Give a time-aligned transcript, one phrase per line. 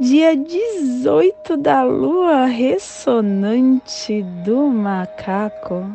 [0.00, 5.90] dia 18 da lua ressonante do macaco,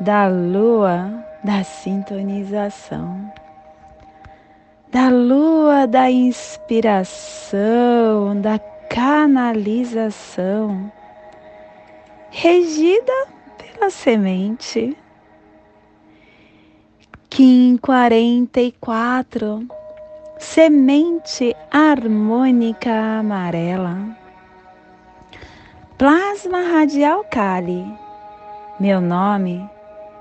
[0.00, 3.30] da lua da sintonização,
[4.90, 7.60] da lua da inspiração,
[8.40, 10.90] da canalização,
[12.30, 13.26] regida
[13.58, 14.96] pela semente.
[17.28, 19.68] Kim 44
[20.42, 23.96] semente harmônica amarela,
[25.96, 27.86] plasma radial Kali.
[28.78, 29.64] Meu nome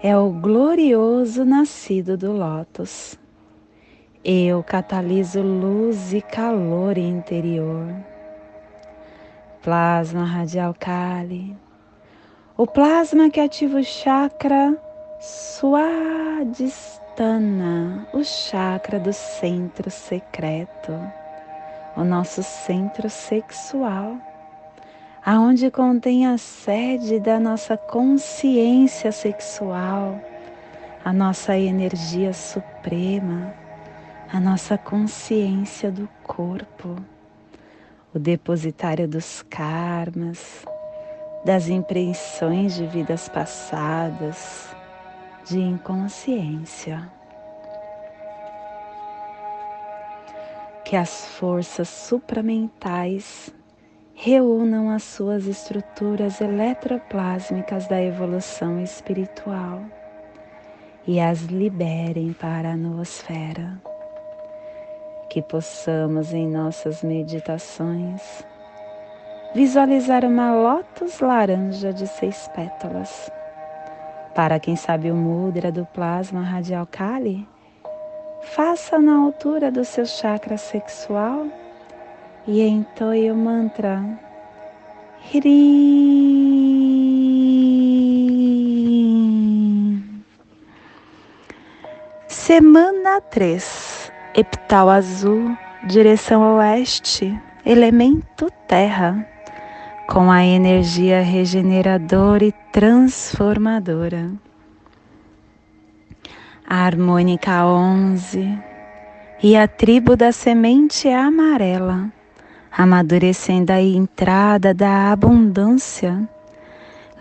[0.02, 3.20] é o glorioso nascido do Lótus.
[4.24, 7.88] Eu cataliso luz e calor interior.
[9.64, 11.58] Plasma radial Kali.
[12.56, 14.78] O plasma que ativa o chakra
[15.20, 20.92] Swadhisthana Tana, o chakra do centro secreto,
[21.96, 24.18] o nosso centro sexual,
[25.24, 30.20] aonde contém a sede da nossa consciência sexual,
[31.06, 33.54] a nossa energia suprema,
[34.34, 36.96] a nossa consciência do corpo,
[38.16, 40.66] o depositário dos karmas,
[41.46, 44.81] das impressões de vidas passadas
[45.46, 47.09] de inconsciência.
[50.85, 53.53] Que as forças supramentais
[54.13, 59.81] reúnam as suas estruturas eletroplásmicas da evolução espiritual
[61.07, 63.81] e as liberem para a noosfera.
[65.30, 68.46] Que possamos em nossas meditações
[69.53, 73.30] visualizar uma lótus laranja de seis pétalas
[74.34, 77.47] para quem sabe o mudra do plasma radial Kali,
[78.42, 81.47] faça na altura do seu chakra sexual
[82.47, 84.03] e entoie o mantra
[85.34, 86.22] Hirim.
[92.28, 95.56] Semana 3, epital azul,
[95.88, 99.31] direção oeste, elemento terra
[100.12, 104.30] com a energia regeneradora e transformadora.
[106.68, 108.60] A harmônica 11
[109.42, 112.12] e a tribo da semente amarela,
[112.78, 116.28] amadurecendo a entrada da abundância,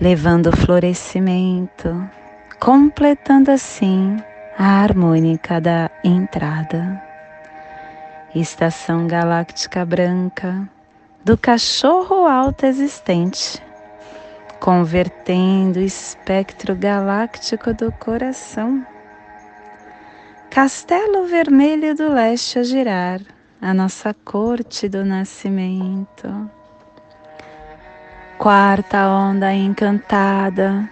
[0.00, 2.10] levando o florescimento,
[2.58, 4.16] completando assim
[4.58, 7.00] a harmônica da entrada.
[8.34, 10.68] Estação galáctica branca
[11.30, 13.62] do cachorro alto existente,
[14.58, 18.84] convertendo o espectro galáctico do coração.
[20.50, 23.20] Castelo Vermelho do Leste a girar,
[23.62, 26.50] a nossa corte do nascimento.
[28.36, 30.90] Quarta onda encantada,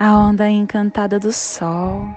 [0.00, 2.08] a onda encantada do sol,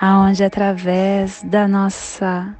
[0.00, 2.56] aonde através da nossa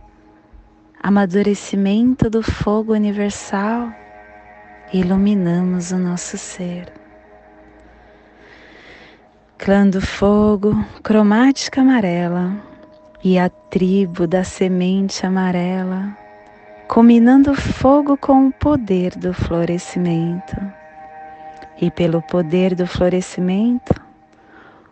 [1.06, 3.92] amadurecimento do fogo universal,
[4.92, 6.92] iluminamos o nosso ser.
[9.56, 10.74] Clã do fogo,
[11.04, 12.56] cromática amarela
[13.22, 16.08] e a tribo da semente amarela,
[16.88, 20.56] combinando fogo com o poder do florescimento.
[21.80, 23.94] E pelo poder do florescimento,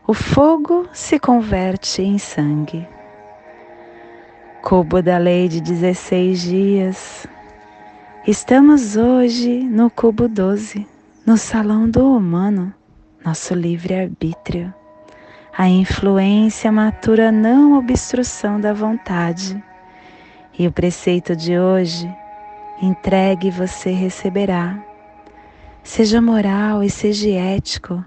[0.06, 2.93] o fogo se converte em sangue
[4.64, 7.26] cubo da lei de 16 dias.
[8.26, 10.88] Estamos hoje no cubo 12,
[11.26, 12.72] no salão do humano,
[13.22, 14.72] nosso livre-arbítrio.
[15.54, 19.62] A influência matura não obstrução da vontade.
[20.58, 22.10] E o preceito de hoje,
[22.80, 24.82] entregue você receberá.
[25.82, 28.02] Seja moral e seja ético,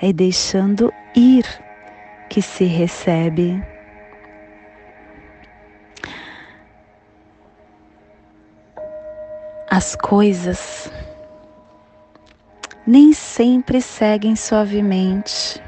[0.00, 1.44] é deixando ir
[2.28, 3.60] que se recebe.
[9.72, 10.90] As coisas
[12.84, 15.62] nem sempre seguem suavemente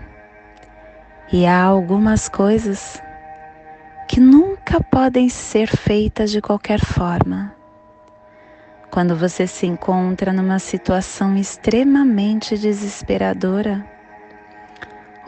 [1.33, 3.01] e há algumas coisas
[4.09, 7.55] que nunca podem ser feitas de qualquer forma.
[8.91, 13.87] quando você se encontra numa situação extremamente desesperadora,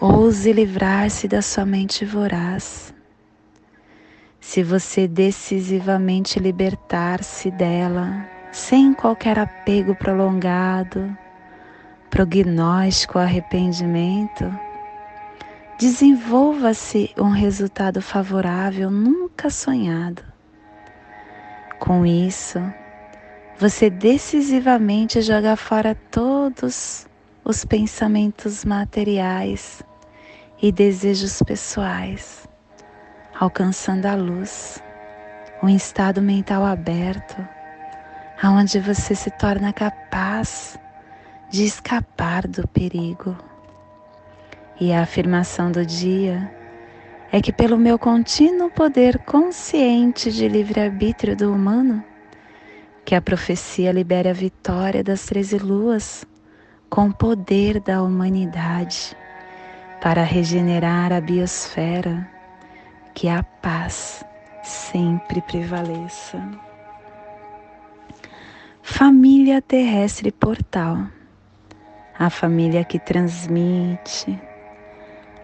[0.01, 2.93] ouse livrar-se da sua mente voraz.
[4.39, 11.19] Se você decisivamente libertar-se dela, sem qualquer apego prolongado,
[12.09, 14.49] prognóstico arrependimento,
[15.77, 20.23] desenvolva-se um resultado favorável nunca sonhado.
[21.81, 22.61] Com isso,
[23.59, 27.09] você decisivamente joga fora todos
[27.45, 29.83] os pensamentos materiais
[30.63, 32.49] e desejos pessoais,
[33.35, 34.81] alcançando a luz,
[35.61, 37.37] um estado mental aberto,
[38.45, 40.79] aonde você se torna capaz
[41.49, 43.35] de escapar do perigo.
[44.79, 46.53] E a afirmação do dia
[47.33, 52.05] é que, pelo meu contínuo poder consciente de livre-arbítrio do humano,
[53.03, 56.27] que a profecia libere a vitória das treze luas
[56.91, 59.17] com o poder da humanidade
[60.03, 62.29] para regenerar a biosfera,
[63.15, 64.23] que a paz
[64.63, 66.74] sempre prevaleça.
[68.87, 70.99] Família terrestre portal,
[72.19, 74.39] a família que transmite,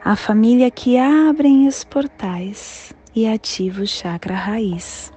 [0.04, 5.10] a família que abre os portais e ativa o chakra raiz.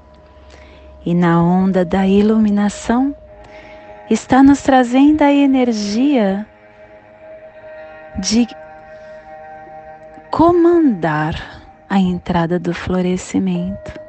[1.06, 3.14] E na onda da iluminação
[4.10, 6.48] está nos trazendo a energia
[8.20, 8.48] de
[10.32, 14.00] comandar a entrada do florescimento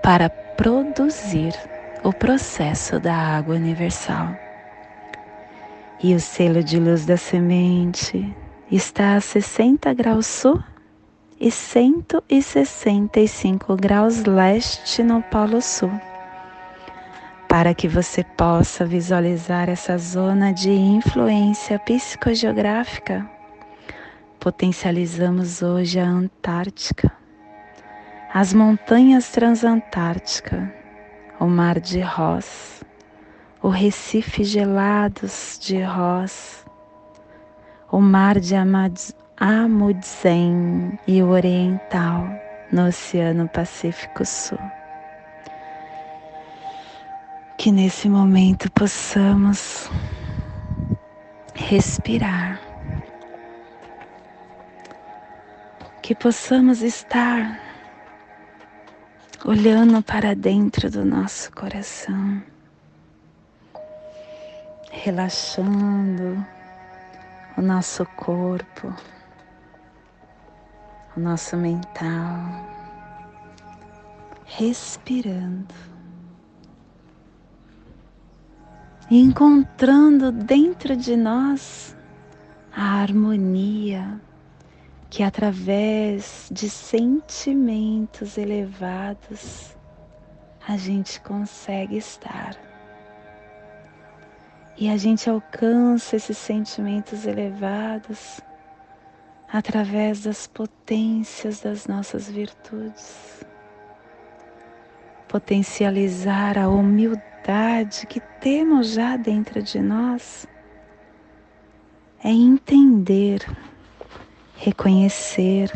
[0.00, 1.52] para produzir
[2.06, 4.28] o processo da água universal.
[6.00, 8.32] E o selo de luz da semente
[8.70, 10.62] está a 60 graus sul
[11.40, 15.90] e 165 graus leste no Polo Sul.
[17.48, 23.28] Para que você possa visualizar essa zona de influência psicogeográfica,
[24.38, 27.10] potencializamos hoje a Antártica,
[28.32, 30.75] as montanhas transantárticas,
[31.38, 32.82] o mar de Ross,
[33.62, 36.64] o Recife gelados de Ross,
[37.90, 38.54] o mar de
[39.38, 42.26] Amundsen e o Oriental
[42.72, 44.58] no Oceano Pacífico Sul.
[47.58, 49.90] Que nesse momento possamos
[51.54, 52.60] respirar,
[56.02, 57.65] que possamos estar
[59.46, 62.42] olhando para dentro do nosso coração,
[64.90, 66.44] relaxando
[67.56, 68.92] o nosso corpo
[71.16, 72.66] o nosso mental,
[74.46, 75.72] respirando
[79.08, 81.96] encontrando dentro de nós
[82.76, 84.20] a harmonia
[85.16, 89.74] que através de sentimentos elevados
[90.68, 92.54] a gente consegue estar.
[94.76, 98.42] E a gente alcança esses sentimentos elevados
[99.50, 103.42] através das potências das nossas virtudes.
[105.26, 110.46] Potencializar a humildade que temos já dentro de nós
[112.22, 113.40] é entender,
[114.56, 115.70] reconhecer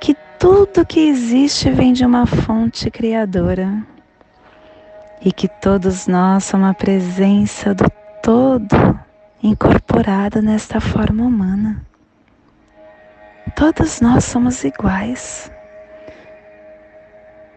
[0.00, 3.86] que tudo que existe vem de uma fonte criadora
[5.24, 7.90] e que todos nós somos a presença do
[8.22, 8.98] todo
[9.42, 11.84] incorporado nesta forma humana.
[13.54, 15.50] Todos nós somos iguais.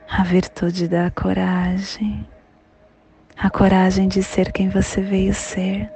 [0.09, 2.27] A virtude da coragem,
[3.37, 5.91] a coragem de ser quem você veio ser,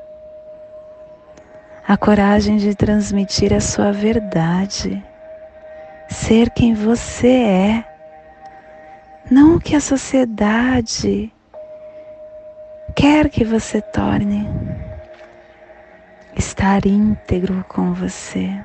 [1.90, 5.04] a coragem de transmitir a sua verdade,
[6.08, 7.86] ser quem você é,
[9.32, 11.34] não o que a sociedade
[12.96, 14.48] quer que você torne,
[16.38, 18.64] estar íntegro com você.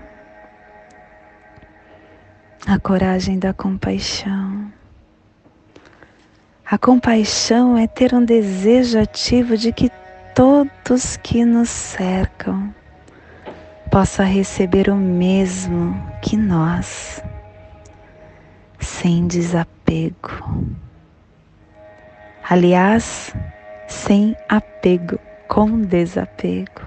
[2.67, 4.71] A coragem da compaixão.
[6.71, 9.91] A compaixão é ter um desejo ativo de que
[10.35, 12.84] todos que nos cercam
[13.95, 17.23] possam receber o mesmo que nós,
[18.81, 20.67] sem desapego.
[22.51, 23.33] Aliás,
[23.87, 26.83] sem apego, com desapego.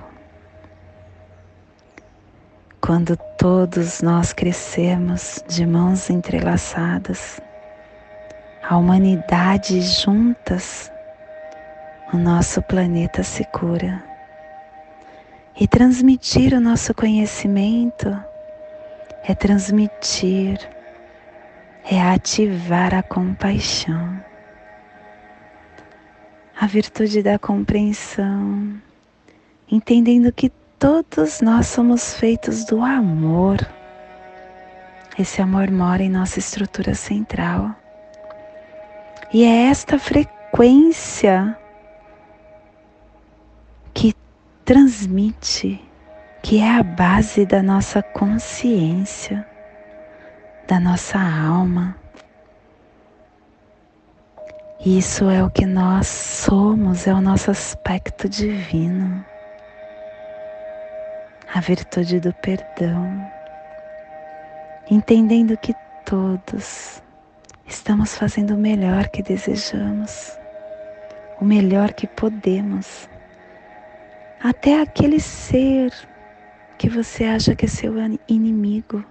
[2.82, 7.40] Quando todos nós crescemos de mãos entrelaçadas,
[8.68, 10.92] a humanidade juntas,
[12.14, 14.17] o nosso planeta se cura.
[15.60, 18.16] E transmitir o nosso conhecimento
[19.24, 20.60] é transmitir,
[21.84, 24.24] é ativar a compaixão,
[26.60, 28.80] a virtude da compreensão,
[29.72, 33.58] entendendo que todos nós somos feitos do amor.
[35.18, 37.76] Esse amor mora em nossa estrutura central.
[39.34, 41.58] E é esta frequência
[44.68, 45.82] transmite,
[46.44, 49.44] que é a base da nossa consciência,
[50.68, 51.96] da nossa alma.
[54.86, 59.26] Isso é o que nós somos, é o nosso aspecto divino
[61.54, 63.32] a virtude do perdão,
[64.92, 65.74] entendendo que
[66.06, 67.02] todos
[67.66, 70.38] estamos fazendo o melhor que desejamos,
[71.40, 73.10] o melhor que podemos.
[74.48, 75.92] Até aquele ser
[76.78, 77.96] que você acha que é seu
[78.30, 79.04] inimigo,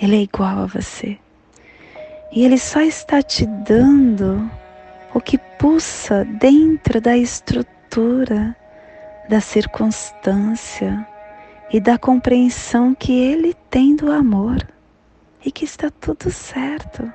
[0.00, 1.18] ele é igual a você.
[2.30, 4.48] E ele só está te dando
[5.12, 8.54] o que pulsa dentro da estrutura
[9.28, 11.04] da circunstância
[11.72, 14.64] e da compreensão que Ele tem do amor
[15.44, 17.12] e que está tudo certo,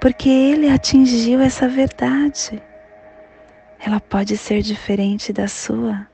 [0.00, 2.60] porque Ele atingiu essa verdade.
[3.80, 6.06] Ela pode ser diferente da sua,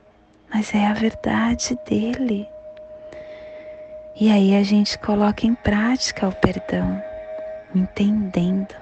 [0.53, 2.47] mas é a verdade dele.
[4.19, 7.01] E aí a gente coloca em prática o perdão,
[7.73, 8.73] entendendo.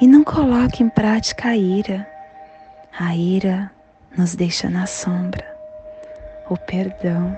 [0.00, 2.08] E não coloca em prática a ira.
[2.98, 3.70] A ira
[4.16, 5.44] nos deixa na sombra.
[6.48, 7.36] O perdão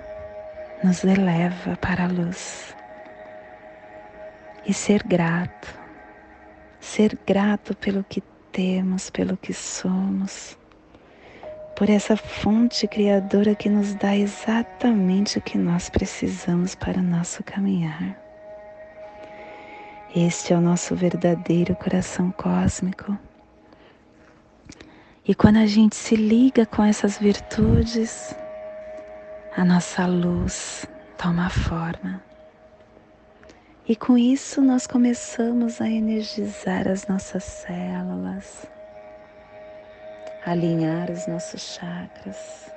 [0.85, 2.75] nos eleva para a luz.
[4.64, 5.78] E ser grato,
[6.78, 8.23] ser grato pelo que
[8.57, 10.57] temos, pelo que somos,
[11.77, 17.45] por essa fonte criadora que nos dá exatamente o que nós precisamos para o nosso
[17.45, 18.19] caminhar.
[20.15, 23.19] Este é o nosso verdadeiro coração cósmico
[25.29, 28.35] e quando a gente se liga com essas virtudes,
[29.55, 30.87] a nossa luz
[31.19, 32.25] toma forma.
[33.88, 38.66] E com isso nós começamos a energizar as nossas células,
[40.45, 42.69] alinhar os nossos chakras,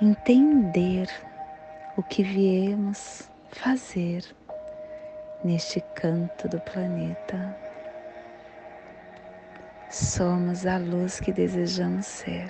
[0.00, 1.08] entender
[1.96, 4.24] o que viemos fazer
[5.42, 7.56] neste canto do planeta
[9.90, 12.48] somos a luz que desejamos ser.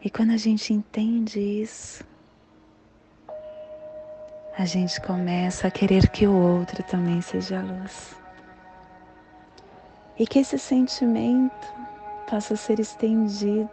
[0.00, 2.04] E quando a gente entende isso,
[4.56, 8.14] a gente começa a querer que o outro também seja luz.
[10.16, 11.74] E que esse sentimento
[12.30, 13.68] possa ser estendido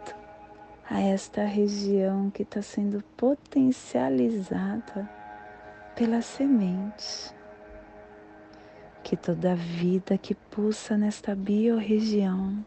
[0.90, 5.08] a esta região que está sendo potencializada
[5.94, 7.32] pela semente
[9.04, 12.64] que toda vida que pulsa nesta biorregião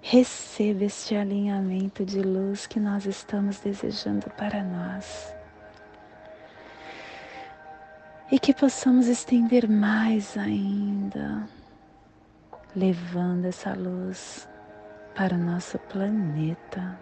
[0.00, 5.39] receba este alinhamento de luz que nós estamos desejando para nós.
[8.30, 11.48] E que possamos estender mais ainda,
[12.76, 14.48] levando essa luz
[15.14, 16.98] para o nosso planeta,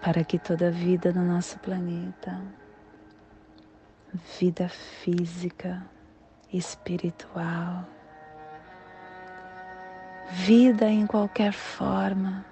[0.00, 2.40] para que toda a vida no nosso planeta
[4.38, 5.82] vida física,
[6.52, 7.86] espiritual,
[10.30, 12.44] vida em qualquer forma,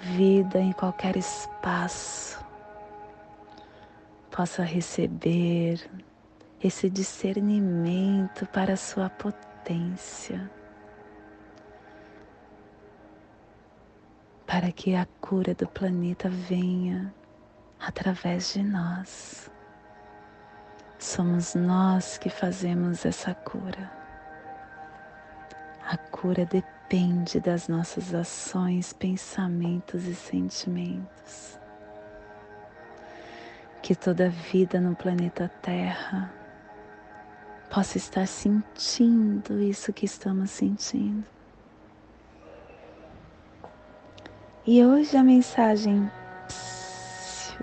[0.00, 2.43] vida em qualquer espaço,
[4.34, 5.88] possa receber
[6.60, 10.50] esse discernimento para a sua potência.
[14.44, 17.14] Para que a cura do planeta venha
[17.78, 19.48] através de nós.
[20.98, 23.88] Somos nós que fazemos essa cura.
[25.86, 31.62] A cura depende das nossas ações, pensamentos e sentimentos.
[33.84, 36.32] Que toda vida no planeta Terra
[37.70, 41.22] possa estar sentindo isso que estamos sentindo.
[44.66, 46.10] E hoje a mensagem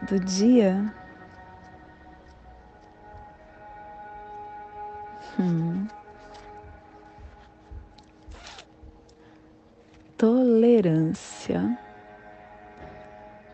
[0.07, 0.93] do dia
[5.39, 5.87] Hum.
[10.19, 11.79] Tolerância.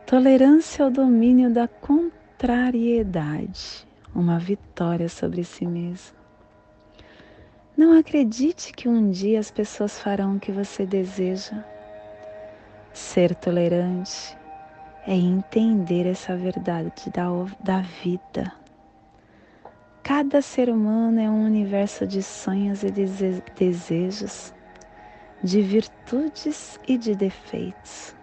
[0.06, 1.66] Tolerância ao domínio da
[2.38, 6.15] contrariedade, uma vitória sobre si mesmo.
[7.75, 11.63] Não acredite que um dia as pessoas farão o que você deseja.
[12.94, 14.38] Ser tolerante
[15.08, 17.27] é entender essa verdade da,
[17.63, 18.53] da vida.
[20.03, 24.53] Cada ser humano é um universo de sonhos e desejos,
[25.44, 28.15] de virtudes e de defeitos.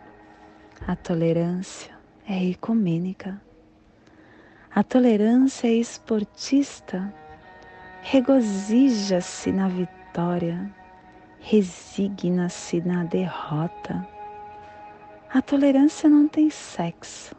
[0.87, 1.93] A tolerância
[2.29, 3.43] é ecumênica.
[4.75, 7.13] A tolerância esportista,
[8.03, 10.71] regozija-se na vitória,
[11.41, 14.07] resigna-se na derrota
[15.35, 17.35] a tolerância não tem sexo.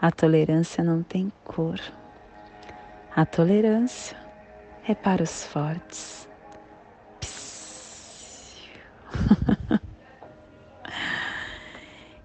[0.00, 1.78] A tolerância não tem cor.
[3.14, 4.16] A tolerância
[4.88, 6.26] é para os fortes.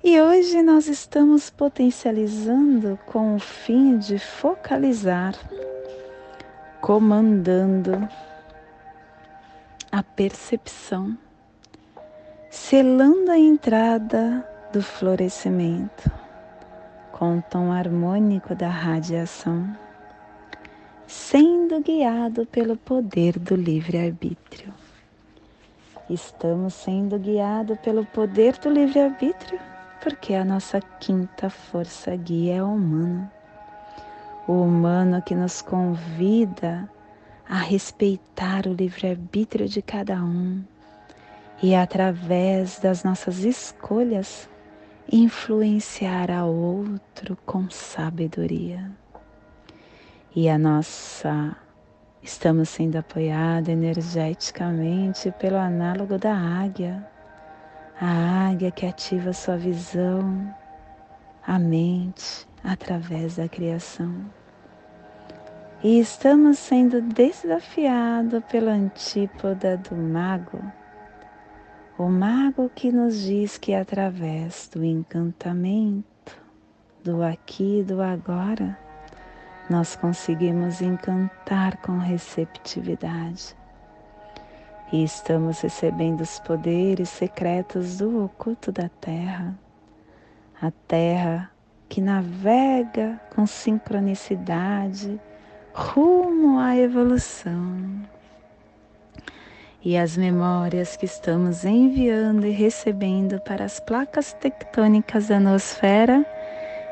[0.03, 5.35] E hoje nós estamos potencializando com o fim de focalizar,
[6.81, 8.09] comandando
[9.91, 11.15] a percepção,
[12.49, 14.43] selando a entrada
[14.73, 16.11] do florescimento,
[17.11, 19.71] com o tom harmônico da radiação,
[21.05, 24.73] sendo guiado pelo poder do livre-arbítrio.
[26.09, 29.70] Estamos sendo guiados pelo poder do livre-arbítrio
[30.01, 33.31] porque a nossa quinta força guia é o humano.
[34.47, 36.89] O humano que nos convida
[37.47, 40.63] a respeitar o livre-arbítrio de cada um
[41.61, 44.49] e, através das nossas escolhas,
[45.11, 48.89] influenciar a outro com sabedoria.
[50.35, 51.55] E a nossa
[52.23, 57.05] estamos sendo apoiados energeticamente pelo análogo da águia,
[58.03, 60.51] a águia que ativa sua visão,
[61.45, 64.25] a mente através da criação.
[65.83, 70.59] E estamos sendo desafiados pela antípoda do mago,
[71.95, 76.35] o mago que nos diz que através do encantamento,
[77.03, 78.75] do aqui e do agora,
[79.69, 83.60] nós conseguimos encantar com receptividade.
[84.91, 89.57] E estamos recebendo os poderes secretos do oculto da Terra,
[90.61, 91.49] a Terra
[91.87, 95.19] que navega com sincronicidade
[95.73, 98.01] rumo à evolução
[99.83, 106.23] e as memórias que estamos enviando e recebendo para as placas tectônicas da nosfera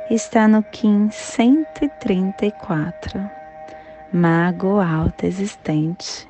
[0.10, 3.30] está no Kim 134,
[4.12, 6.28] Mago Alto Existente.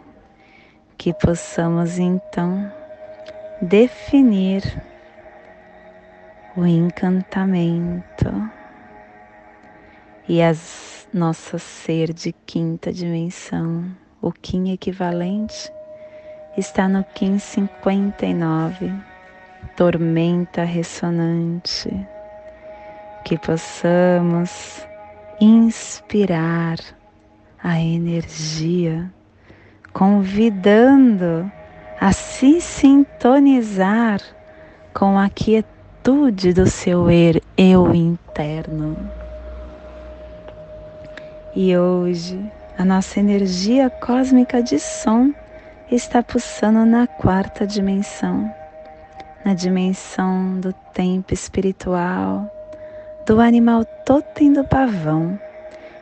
[1.00, 2.70] Que possamos então
[3.62, 4.62] definir
[6.58, 8.30] o encantamento
[10.28, 13.90] e as nosso ser de quinta dimensão,
[14.22, 15.72] o Kim equivalente
[16.58, 18.94] está no Kim 59,
[19.78, 21.90] tormenta ressonante,
[23.24, 24.86] que possamos
[25.40, 26.78] inspirar
[27.64, 29.10] a energia,
[29.94, 31.52] convidando
[32.00, 34.22] a se sintonizar
[34.94, 37.08] com a quietude do seu
[37.58, 38.98] eu interno.
[41.56, 42.40] E hoje,
[42.78, 45.34] a nossa energia cósmica de som
[45.92, 48.50] está pulsando na quarta dimensão,
[49.44, 52.50] na dimensão do tempo espiritual,
[53.26, 55.38] do animal totem do pavão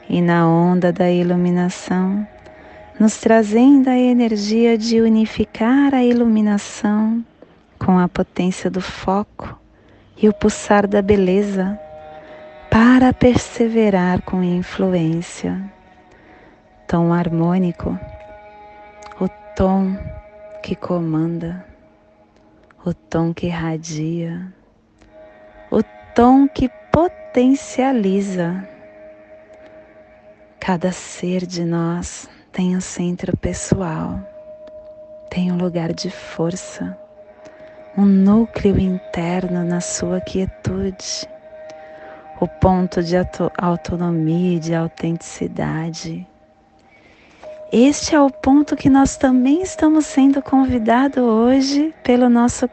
[0.10, 2.28] e na onda da iluminação,
[3.00, 7.24] nos trazendo a energia de unificar a iluminação
[7.78, 9.60] com a potência do foco
[10.16, 11.80] e o pulsar da beleza
[12.70, 15.62] para perseverar com influência.
[16.88, 17.98] Tom harmônico
[19.58, 19.98] tom
[20.62, 21.66] que comanda,
[22.86, 24.54] o tom que irradia,
[25.72, 25.82] o
[26.14, 28.70] tom que potencializa.
[30.60, 34.20] Cada ser de nós tem um centro pessoal,
[35.30, 36.98] tem um lugar de força,
[37.96, 41.30] um núcleo interno na sua quietude,
[42.42, 43.14] o ponto de
[43.60, 46.28] autonomia e de autenticidade
[47.72, 52.68] este é o ponto que nós também estamos sendo convidados hoje pelo nosso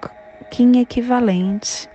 [0.50, 1.90] Kim equivalente.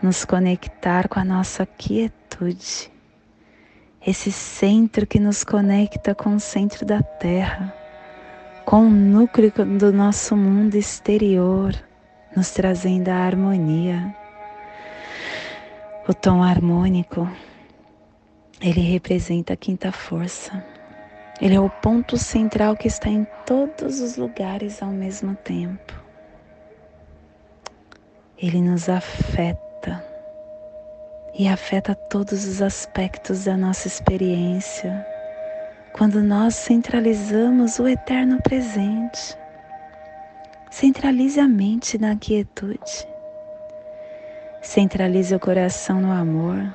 [0.00, 2.97] Nos conectar com a nossa quietude.
[4.08, 7.74] Esse centro que nos conecta com o centro da Terra,
[8.64, 11.74] com o núcleo do nosso mundo exterior,
[12.34, 14.16] nos trazendo a harmonia.
[16.08, 17.30] O tom harmônico,
[18.62, 20.64] ele representa a quinta força
[21.38, 25.92] Ele é o ponto central que está em todos os lugares ao mesmo tempo.
[28.38, 30.07] Ele nos afeta
[31.38, 35.06] e afeta todos os aspectos da nossa experiência
[35.92, 39.38] quando nós centralizamos o eterno presente.
[40.70, 43.08] Centralize a mente na quietude.
[44.60, 46.72] Centralize o coração no amor.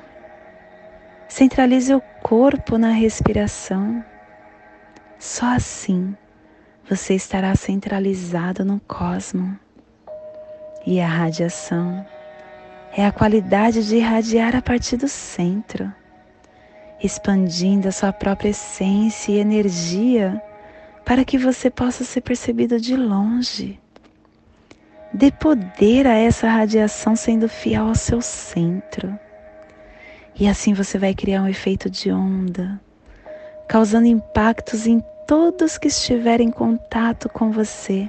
[1.28, 4.04] Centralize o corpo na respiração.
[5.18, 6.16] Só assim
[6.88, 9.58] você estará centralizado no cosmo.
[10.86, 12.04] E a radiação
[12.96, 15.92] é a qualidade de irradiar a partir do centro,
[17.02, 20.40] expandindo a sua própria essência e energia
[21.04, 23.80] para que você possa ser percebido de longe.
[25.12, 29.18] Dê poder a essa radiação sendo fiel ao seu centro.
[30.38, 32.80] E assim você vai criar um efeito de onda,
[33.68, 38.08] causando impactos em todos que estiverem em contato com você,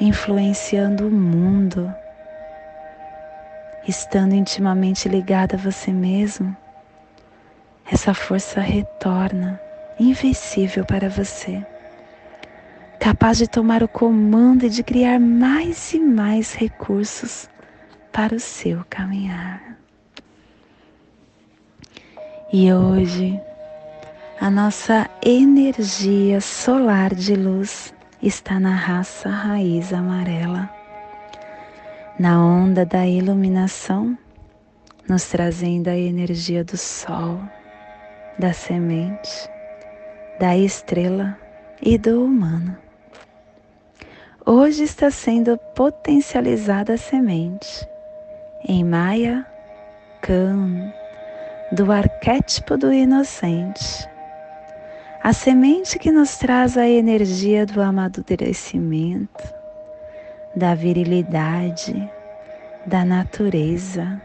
[0.00, 1.92] influenciando o mundo.
[3.86, 6.56] Estando intimamente ligada a você mesmo,
[7.90, 9.60] essa força retorna,
[10.00, 11.64] invencível para você,
[12.98, 17.48] capaz de tomar o comando e de criar mais e mais recursos
[18.12, 19.78] para o seu caminhar.
[22.52, 23.40] E hoje,
[24.40, 30.75] a nossa energia solar de luz está na raça raiz amarela,
[32.18, 34.16] na onda da iluminação,
[35.08, 37.40] nos trazendo a energia do sol,
[38.38, 39.48] da semente,
[40.40, 41.38] da estrela
[41.82, 42.76] e do humano.
[44.44, 47.86] Hoje está sendo potencializada a semente
[48.66, 49.46] em Maya
[50.22, 50.92] Khan,
[51.72, 54.08] do arquétipo do inocente
[55.26, 59.55] a semente que nos traz a energia do amadurecimento,
[60.56, 62.10] da virilidade,
[62.86, 64.20] da natureza,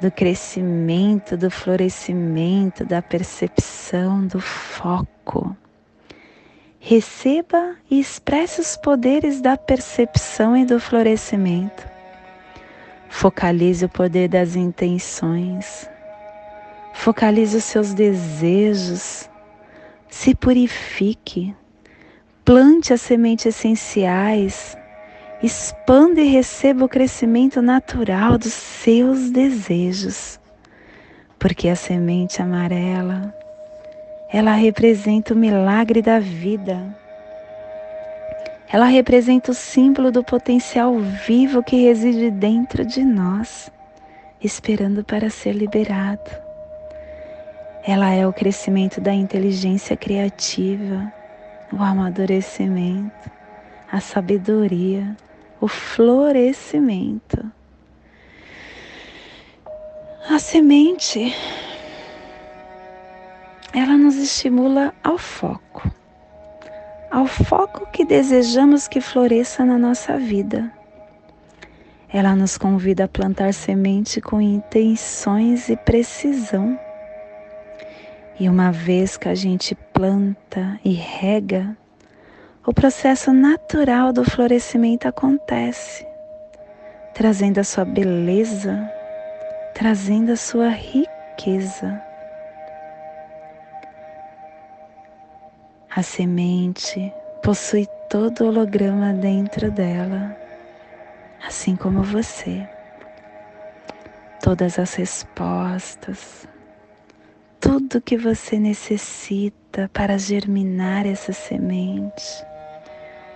[0.00, 5.56] do crescimento, do florescimento, da percepção, do foco.
[6.80, 11.88] Receba e expresse os poderes da percepção e do florescimento.
[13.08, 15.88] Focalize o poder das intenções.
[16.92, 19.30] Focalize os seus desejos
[20.10, 21.54] se purifique,
[22.44, 24.76] plante as sementes essenciais,
[25.42, 30.38] expanda e receba o crescimento natural dos seus desejos,
[31.38, 33.34] porque a semente amarela,
[34.30, 36.96] ela representa o milagre da vida.
[38.72, 43.72] Ela representa o símbolo do potencial vivo que reside dentro de nós,
[44.40, 46.30] esperando para ser liberado.
[47.82, 51.12] Ela é o crescimento da inteligência criativa,
[51.72, 53.30] o amadurecimento,
[53.90, 55.16] a sabedoria,
[55.60, 57.50] o florescimento.
[60.28, 61.34] A semente,
[63.72, 65.90] ela nos estimula ao foco,
[67.10, 70.72] ao foco que desejamos que floresça na nossa vida.
[72.08, 76.78] Ela nos convida a plantar semente com intenções e precisão
[78.40, 81.76] e uma vez que a gente planta e rega,
[82.66, 86.06] o processo natural do florescimento acontece,
[87.14, 88.90] trazendo a sua beleza,
[89.74, 92.02] trazendo a sua riqueza.
[95.90, 100.36] A semente possui todo o holograma dentro dela,
[101.46, 102.68] assim como você.
[104.42, 106.46] Todas as respostas,
[107.58, 112.49] tudo que você necessita para germinar essa semente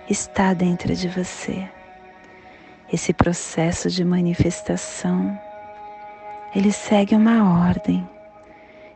[0.09, 1.67] está dentro de você.
[2.91, 5.37] Esse processo de manifestação,
[6.55, 8.07] ele segue uma ordem.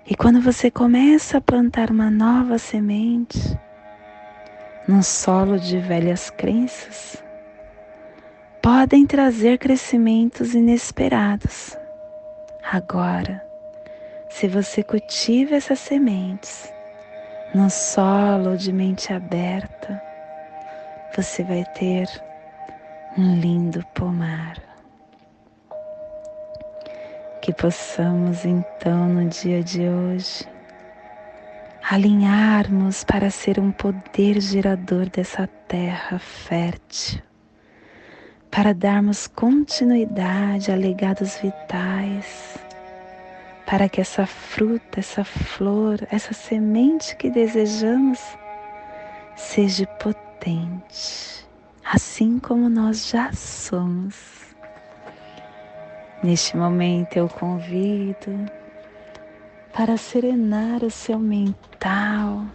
[0.05, 3.39] E quando você começa a plantar uma nova semente
[4.87, 7.23] num solo de velhas crenças,
[8.61, 11.75] podem trazer crescimentos inesperados.
[12.71, 13.43] Agora,
[14.29, 16.71] se você cultiva essas sementes
[17.53, 20.08] no solo de mente aberta,
[21.15, 22.07] você vai ter
[23.17, 24.57] um lindo pomar.
[27.41, 30.47] Que possamos então no dia de hoje
[31.89, 37.21] alinharmos para ser um poder gerador dessa terra fértil,
[38.51, 42.59] para darmos continuidade a legados vitais
[43.69, 48.19] para que essa fruta, essa flor, essa semente que desejamos
[49.35, 50.28] seja potente,
[51.83, 54.55] assim como nós já somos.
[56.23, 58.45] Neste momento eu convido
[59.73, 62.45] para serenar o seu mental,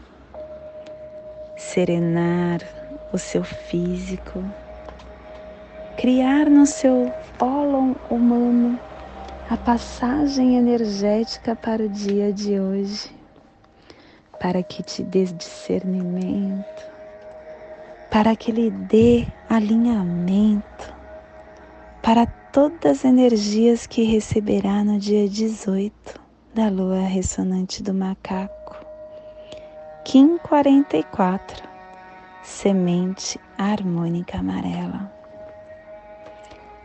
[1.57, 2.61] serenar
[3.13, 4.43] o seu físico,
[5.97, 8.79] criar no seu ólon humano
[9.51, 13.15] a passagem energética para o dia de hoje,
[14.41, 16.94] para que te dê discernimento,
[18.15, 20.95] para que lhe dê alinhamento
[22.01, 26.21] para todas as energias que receberá no dia 18
[26.55, 28.77] da lua ressonante do macaco.
[30.05, 31.69] Kim 44,
[32.41, 35.13] semente harmônica amarela.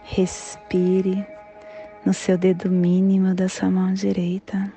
[0.01, 1.23] Respire
[2.03, 4.73] no seu dedo mínimo da sua mão direita.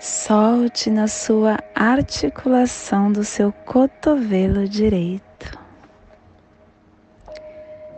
[0.00, 5.58] Solte na sua articulação do seu cotovelo direito.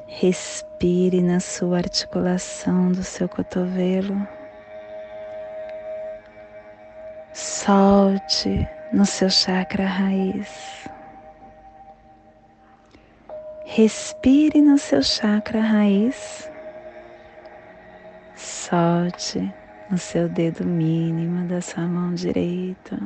[0.09, 4.27] Respire na sua articulação do seu cotovelo.
[7.33, 10.89] Solte no seu chakra raiz.
[13.65, 16.51] Respire no seu chakra raiz
[18.35, 19.53] solte
[19.93, 22.99] no seu dedo mínimo da sua mão direita.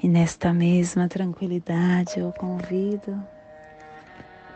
[0.00, 3.20] E nesta mesma tranquilidade eu convido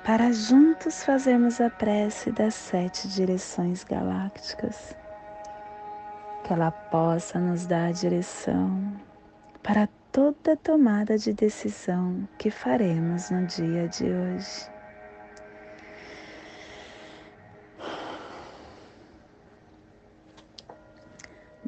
[0.04, 4.94] para juntos fazermos a prece das sete direções galácticas,
[6.44, 8.94] que ela possa nos dar a direção
[9.64, 14.73] para toda tomada de decisão que faremos no dia de hoje.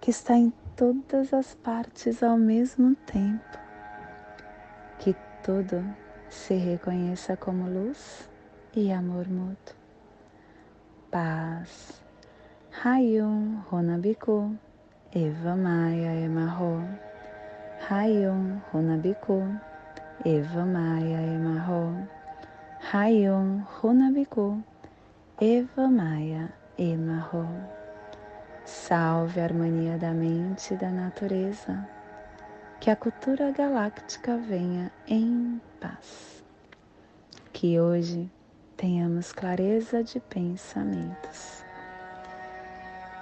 [0.00, 3.58] que está em todas as partes ao mesmo tempo.
[4.98, 5.84] Que tudo
[6.28, 8.28] se reconheça como luz
[8.74, 9.74] e amor mútuo.
[11.10, 12.02] Paz.
[12.84, 14.56] Hayum Honabiku,
[15.12, 16.84] Eva Maia Emarro.
[17.90, 19.42] Hayum Honabiku,
[20.24, 22.06] Eva Maia Emarro.
[22.92, 24.62] Hayum Honabiku,
[25.40, 27.48] Eva Maia Emarro.
[28.68, 31.88] Salve a harmonia da mente e da natureza.
[32.78, 36.44] Que a cultura galáctica venha em paz.
[37.50, 38.30] Que hoje
[38.76, 41.64] tenhamos clareza de pensamentos.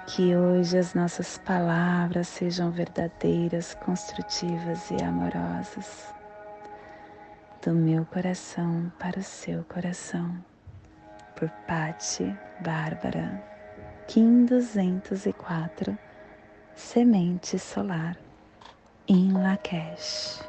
[0.07, 6.13] Que hoje as nossas palavras sejam verdadeiras, construtivas e amorosas.
[7.61, 10.43] Do meu coração para o seu coração.
[11.37, 13.56] Por Patti Bárbara.
[14.07, 15.97] Kim 204,
[16.73, 18.17] Semente Solar,
[19.05, 20.39] em Lakesh.